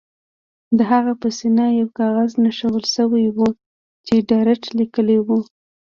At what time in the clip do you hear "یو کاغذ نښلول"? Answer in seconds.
1.79-2.85